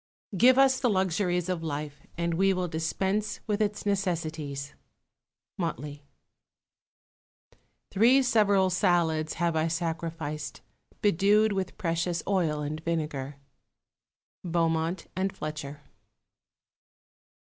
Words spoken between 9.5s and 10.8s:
I sacrificed,